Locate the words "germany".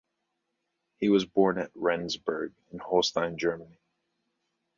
3.37-3.77